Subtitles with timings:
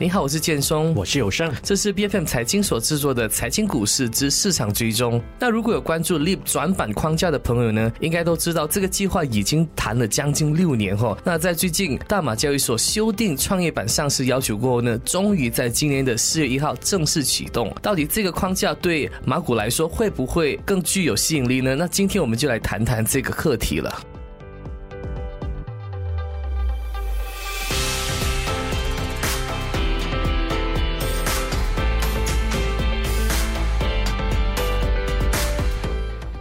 [0.00, 5.22] 你好，我是建松，我是有胜，这是 B F M 财经所制作的财经股市之市场追踪。
[5.38, 11.14] 那如果有关注 Leap 转板框架的朋友呢，应该都知道这个计划已经谈了将近六年哈。
[11.22, 17.70] 那在最近大马交易所修订创业板上市要求过后呢，终于在今年的四月一号正式启动。
[17.82, 21.74] 到底这个框架对马股来说会不会更具有吸引力呢？
[21.74, 24.00] 那今天我们就来谈谈这个课题了。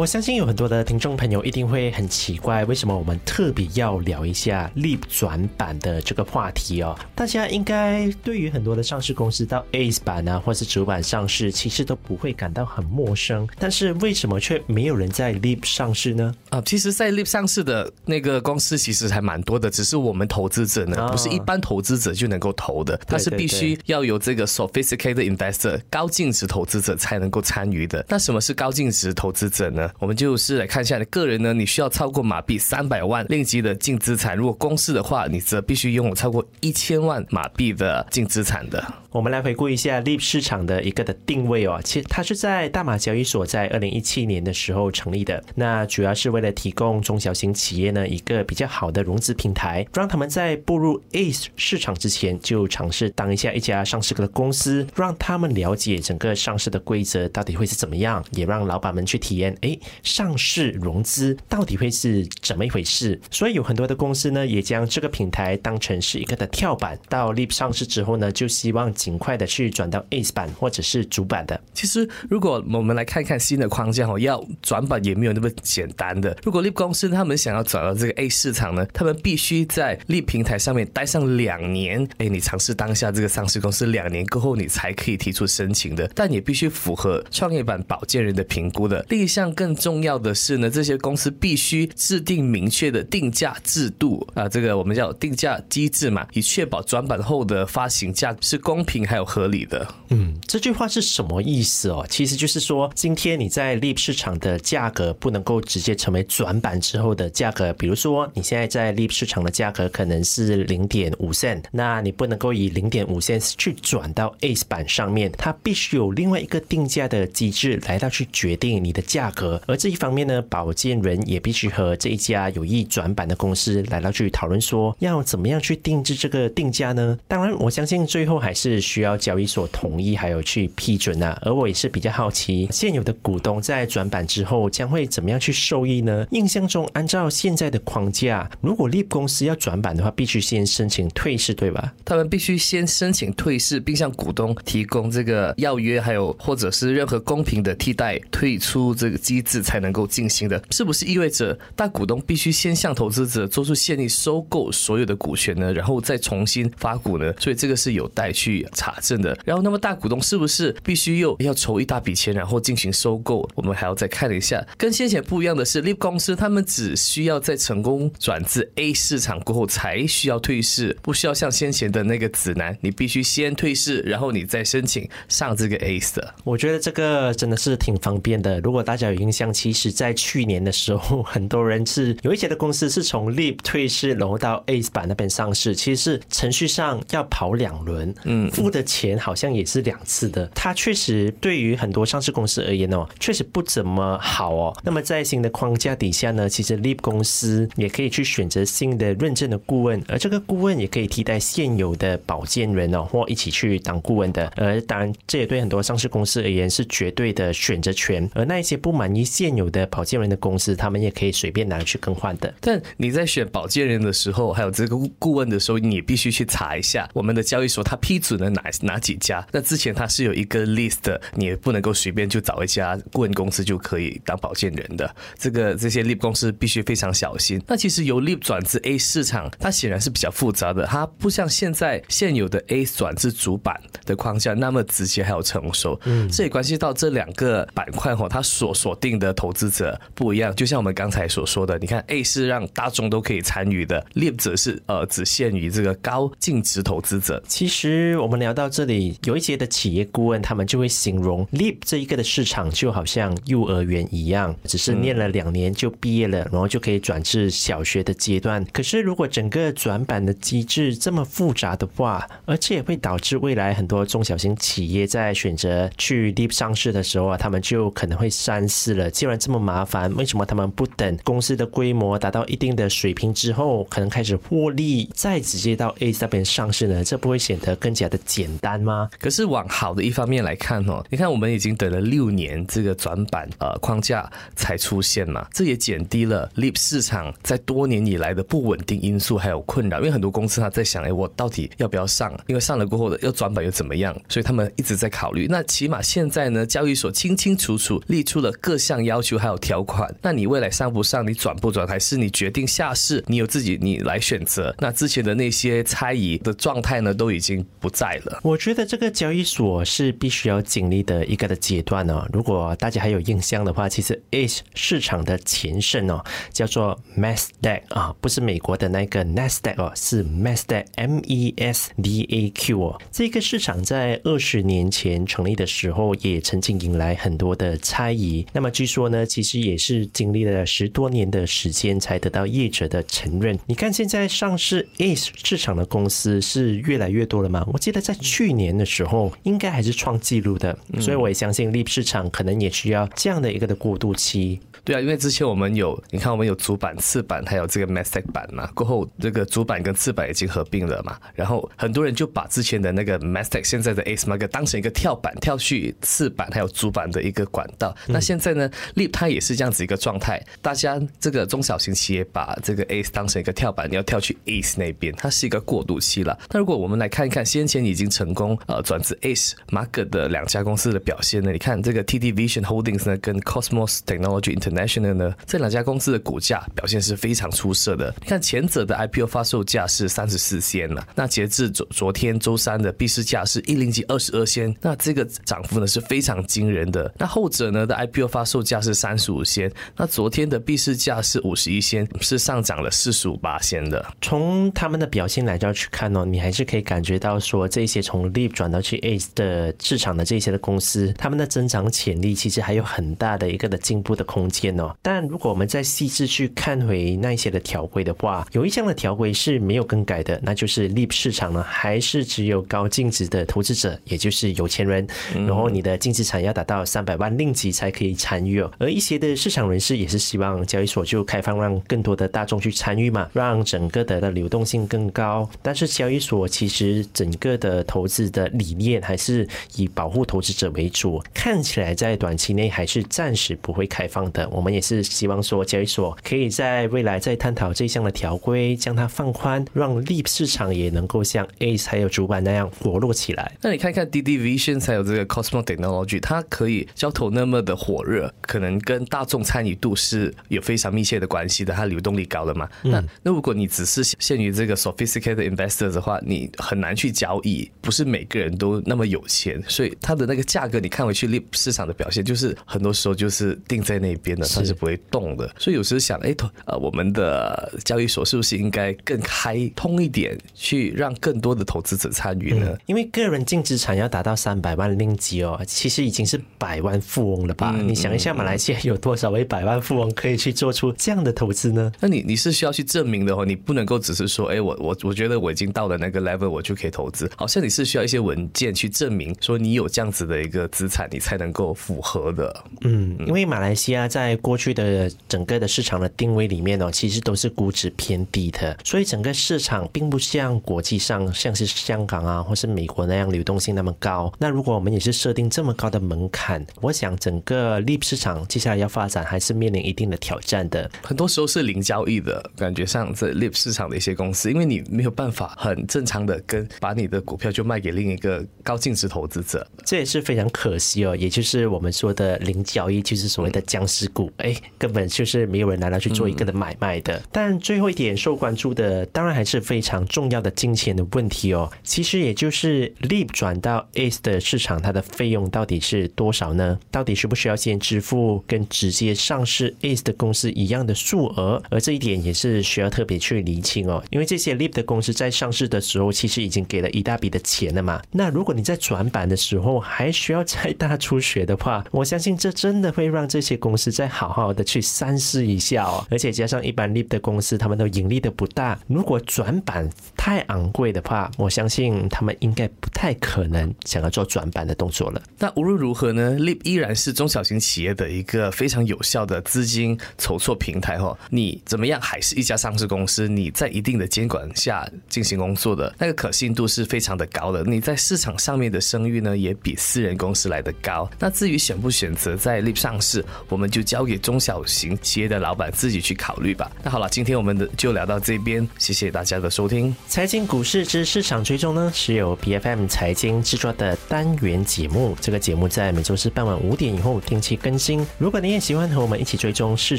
[0.00, 6.98] 我相信有很多的听众朋友一定会很奇怪，为什么我们特别要聊一下 Leap 转板的这个话题哦？
[7.14, 13.46] 大家应该对于很多的上市公司到 A 版啊，或是主板上市，其实都不会感到很陌生。
[13.58, 16.34] 但是为什么却没有人在 Leap 上市呢？
[16.48, 28.02] 啊，其实，在 Leap 上市的那个公司其实还蛮多的，只是我们投资者呢，不是一般投资者就能够投的，它是必须要有这个 sophisticated investor 高净值投资者才能够参与的。
[28.08, 29.89] 那什么是高净值投资者呢？
[29.98, 38.82] 我们就是来看一下，你个人呢，你需要超过马币三百万令吉的净资产；如果公司的话，你则必须拥有超过一千万马币的净资产的。
[39.10, 45.42] 我们来回顾一下 Leap 市场的一个的定位哦，其实它是在大马交易所，在二零一七年的时候成立的。
[45.56, 59.69] 那主要是为了提供中小型企业呢一个比较好的融资平台，让他们在步入 A 市场之前就尝试当一下一家上市的公司，让他们了解整个上市的规则到底会是怎么样，也让老板们去体验，哎，
[60.02, 63.20] 上市融资到底会是怎么一回事。
[63.30, 66.98] 所以有很多的公司呢，也将这个平台当成是一个的跳板。
[67.08, 71.60] 到 Leap 上市之后呢，就希望尽快的去转到 ACE 版或者是主板的。
[71.74, 76.36] 其实，如果我们来看看新的框架哦，要转板也没有那么简单的。
[76.42, 82.06] 如果 Leap 公司他们想要转到这个 A 市场呢，他们必须在 Leap 平台上面待上两年。
[82.18, 86.10] 哎，你尝试当下这个上市公司两年过后，你才可以提出申请的。
[86.14, 89.04] 但也必须符合创业板保荐人的评估的。
[89.08, 99.30] 另一项更重要的是呢，这些公司必须制定明确的定价制度啊，这个我们叫定价机制嘛，以确保转板后的发行价是公平还有。
[99.30, 102.04] 合理的，嗯，这句话是什么意思哦？
[102.10, 107.72] 其实就是说，今天你在 Leap 市场的价格不能够直接成为转板之后的价格。
[107.74, 119.49] 比如说，你现在在 Leap 市场的价格可能是零点五 c 那你不能够以零点五 c 去转到 A 板上面，它必须有另外一个定价的机制来到去决定你的价格。
[119.66, 127.16] 而这一方面呢，保荐人也必须和这一家有意转板的公司来到去讨论，说要怎么样去定制这个定价呢？
[127.28, 129.20] 当然，我相信最后还是需要。
[129.20, 136.26] 交易所同意还有去批准呐，而我也是比较好奇，现有的股东在转板之后将会怎么样去受益呢？
[136.30, 141.92] 印象中，按照现在的框架，如果 Leap 公司要转板的话，必须先申请退市，对吧？
[142.04, 150.60] 他们必须先申请退市，并向股东提供这个要约，还有或者是任何公平的替代退出这个机制才能够进行的。
[150.72, 155.72] 是不是意味着大股东必须先向投资者做出现役收购所有的股权呢？
[155.72, 157.32] 然后再重新发股呢？
[157.38, 159.20] 所以这个是有待去查证。
[159.20, 163.46] 的，然后那么大股东是不是必须又要筹一大笔钱，然后进行收购？
[163.54, 164.66] 我们还要再看一下。
[164.78, 176.34] 跟先前不一样的是，Leap 公司他们只需要在成功转至 A 市场过后才需要退市，不需要像先前的那个指南，你必须先退市，然后你再申请上这个 A 的。
[176.44, 178.58] 我觉得这个真的是挺方便的。
[178.60, 189.00] 如果大家有印象，其实在去年的时候， 很多人是有一些的公司是从 Leap 退市，然后到 A 版那边上市，其实是程序上要跑两轮，嗯，付的钱。
[189.00, 194.76] 钱好像也是两次的，它确实对于很多上市公司而言哦，确实不怎么好哦。
[194.84, 204.52] 那么在新的框架底下呢，其实 Leap 公司也可以去选择新的认证的顾问，而这个顾问也可以替代现有的保荐人哦，或一起去当顾问的。
[204.56, 208.28] 而当然，这也对很多上市公司而言是绝对的选择权。
[208.34, 212.52] 而那一些不满意现有的保荐人的公司，他们也可以随便拿去更换的。
[212.60, 219.46] 但你在选保荐人的时候，还有这个顾问的时候，你必须去查一下我们的交易所，他批准了哪哪几家？
[219.52, 225.14] 那之前它是有一个 list，你也不能够随便就找一家顾问公司就可以当保荐人的。
[225.38, 227.60] 这个这些 Leap 公司必须非常小心。
[227.66, 235.98] 那其实由 Leap 转至 A 市场，它显然是比较复杂的，它不像现在现有的 A 转至主板的框架那么直接还有成熟。
[236.04, 240.54] 嗯，这也关系到这两个板块哈，它所锁定定的投资者不一样。
[240.54, 247.42] 就像我们刚才所说的，你看 A 是让大众都可以参与的，Leap 则是呃只限于这个高净值投资者。
[247.48, 258.64] 其实我们聊到这里，有一些的企业顾问他们就会形容 Leap 这一个的市场就好像幼儿园一样，只是念了两年就毕业了，然后就可以转至小学的阶段。
[258.72, 269.10] 可是如果整个转板的机制这么复杂的话，而且也会导致未来很多中小型企业在选择去 Leap 上市的时候啊，他们就可能会三思了。
[269.10, 277.02] 既然这么麻烦，为什么他们不等公司的规模达到一定的水平之后，可能开始获利，再直接到 A 那边上市呢？
[277.02, 279.10] 这不会显得更加的简单吗？
[279.18, 289.98] 可是往好的一方面来看哦，你看我们已经等了六年，这个转板呃框架才出现嘛，这也减低了 Leap 市场在多年以来的不稳定因素还有困扰。
[289.98, 292.32] 因为很多公司他在想，哎，我到底要不要上？
[292.46, 294.14] 因为上了过后的要转板又怎么样？
[294.28, 295.46] 所以他们一直在考虑。
[295.48, 300.12] 那起码现在呢，交易所清清楚楚列出了各项要求还有条款。
[300.22, 301.24] 那你未来上不上？
[301.24, 301.86] 你转不转？
[301.86, 303.22] 还是你决定下市？
[303.28, 304.74] 你有自己你来选择。
[304.78, 308.40] 那之前的那些猜疑的状态呢，都已经不在了。
[308.42, 312.26] 我觉得这个交易所是必须要经历的一个的阶段哦。
[312.32, 323.00] 如果大家还有印象的话，其实 A 市场的前身哦，叫做 Nasdaq 啊，不是美国的那个 Nasdaq 哦，是 Nasdaq M E S D A Q 哦。
[323.12, 328.46] 这个市场在二十年前成立的时候，也曾经引来很多的猜疑。
[328.52, 333.58] 那么据说呢，其实也是经历了十多年的时间，才得到业者的承认。
[333.66, 337.66] 你看现在上市 A 市场的公司是越来越多了吗？
[337.72, 340.78] 我记得在去年的时候，应该还是创纪录的。
[341.00, 344.60] 所以我也相信 Leap 市场可能也需要这样的一个的过渡期。
[344.90, 348.68] 对啊，因为之前我们有，你看我们有主板、次板，还有这个 m a s t e c 版嘛。
[348.74, 357.94] 过后这个主板跟次板已经合并了嘛，然后很多人就把之前的那个 m a s t e c 现在的 Ace Market 当成一个跳板，跳去次板还有主板的一个管道。
[358.08, 366.36] 那现在呢，Leap 它也是这样子一个状态，大家这个中小型企业把这个 Ace 当成一个跳板，你要跳去 Ace 那边，它是一个过渡期了。
[366.50, 371.52] 那如果我们来看一看先前已经成功呃转至 Ace Market 的两家公司的表现呢？
[371.52, 375.34] 你看这个 TD Vision Holdings 呢跟 Cosmos Technology national 呢？
[375.46, 378.14] 这两家公司的股价表现是非常出色的。
[378.20, 387.12] 你看前者的 IPO 发售价是三十四仙了，那截至昨昨天周三的闭市价是一零级二十二仙，那这个涨幅呢是非常惊人的。
[387.18, 394.04] 那后者呢的 IPO 发售价是三十五仙，那昨天的闭市价是五十一仙，是上涨了四十五八仙的。
[394.20, 404.94] 从他们的表现来这去看哦，你还是可以感觉到说这些从 l e p 转到去 A 的市场的这些的公司，他们的增长潜力其实还有很大的一个的进步的空间哦。
[405.00, 418.70] 但如果我们再细致去看回那一些的条规的话，有一项的条规是没有更改的，那就是 Leap 市场呢，还是只有高净值的投资者，也就是有钱人，然后你的净资产要达到三百万令吉才可以参与哦。
[418.78, 425.48] 而一些的市场人士也是希望交易所就开放，让更多的大众去参与嘛，让整个的的流动性更高。
[425.62, 429.46] 但是交易所其实整个的投资的理念还是
[429.76, 434.49] 以保护投资者为主，看起来在短期内还是暂时不会开放的。
[434.50, 443.56] 我们也是希望说交易所可以在未来再探讨这项的条规，将它放宽，让 Leap 市场也能够像 Ace 还有主板那样活络起来。
[443.60, 452.68] 那你看看 DD Vision 还有这个 Cosmo Technology，它可以交投那么的火热，可能跟大众参与度是有非常密切的关系的，它流动力高了嘛？
[452.82, 465.48] 那那如果你只是限于这个 sophisticated investors 的话，你很难去交易，不是每个人都那么有钱，所以它的那个价格，你看回去 Leap 市场的表现，就是很多时候就是定在那边的，它是不会动的。
[465.58, 466.34] 所以有时想，哎，
[466.64, 472.76] 呃，我们的交易所是不是应该更开通一点，去让更多的投资者参与呢？
[472.86, 477.76] 因为个人净资产要达到三百万令吉哦，其实已经是百万富翁了吧？
[477.86, 481.92] 你想一下，马来西亚有多少位百万富翁可以去做出这样的投资呢？
[482.00, 487.30] 那你你是需要去证明的哦，你不能够只是说，哎，我我我觉得我已经到了那个 level，我就可以投资。
[487.36, 492.64] 好像你是需要一些文件去证明，说你有这样子的一个资产，你才能够符合的。
[492.82, 504.32] 嗯，因为马来西亚在过去的整个的市场的定位里面哦，其实都是估值偏低的，所以整个市场并不像国际上像是香港啊或是美国那样流动性那么高。
[504.38, 510.90] 那如果我们也是设定这么高的门槛，我想整个 Leap 市场接下来要发展还是面临一定的挑战的。
[511.02, 521.14] 很多时候是零交易的感觉，上这 Leap 市场的一些公司，因为你没有办法很正常的跟把你的股票就卖给另一个高净值投资者，这也是非常可惜哦。
[521.14, 527.22] 也就是我们说的零交易，就是所谓的僵尸股，哎，根本就是没有人拿来去做一个的买卖的。
[527.30, 531.70] 但最后一点受关注的，当然还是非常重要的金钱的问题哦。
[531.84, 536.78] 其实也就是 Leap 转到 Ace 的市场，它的费用到底是多少呢？
[536.90, 544.00] 到底需不需要先支支付跟直接上市 ACE 的公司一样的数额，而这一点也是需要特别去厘清哦。
[544.10, 548.00] 因为这些 LIP 的公司在上市的时候，其实已经给了一大笔的钱了嘛。
[548.12, 556.04] 那如果你在转板的时候还需要再大出血的话，我相信这真的会让这些公司再好好的去三思一下哦。
[556.10, 565.22] 而且加上一般 LIP 的公司，他们都盈利的不大，如果转板太昂贵的话，我相信他们应该不太可能想要做转板的动作了。
[565.38, 571.16] 那无论如何呢，LIP 依然是中小型企业的一个非常有效的资金筹措平台哦。
[571.30, 573.28] 你怎么样还是一家上市公司？
[573.28, 577.62] 你在一定的监管下进行工作的那个可信度是非常的高的。
[577.64, 581.08] 你在市场上面的声誉呢，也比私人公司来的高。
[581.18, 586.70] 那至于选不选择在 LIP 上市，我们就叫交给中小型企业的老板自己去考虑吧。
[586.82, 589.94] 那好了，今天我们的就聊到这边，谢谢大家的收听。
[590.08, 595.14] 财经股市之市场追踪呢，是由 B F M 财经制作的单元节目。
[595.20, 598.06] 这个节目在每周四傍晚五点以后定期更新。
[598.16, 599.98] 如果你也喜欢和我们一起追踪市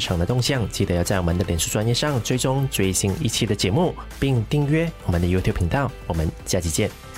[0.00, 5.88] 场的动向，记得要在我们的脸书专业上追踪最新一期的节目，并订阅我们的 YouTube 频道。
[6.08, 7.11] 我们下期见。